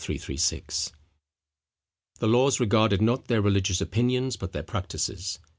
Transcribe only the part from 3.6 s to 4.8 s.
opinions, but their